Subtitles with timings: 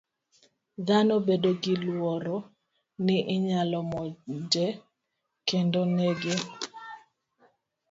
[0.87, 2.37] Dhano bedo gi luoro
[3.05, 4.65] ni inyalo monje
[5.49, 6.35] kendo nege.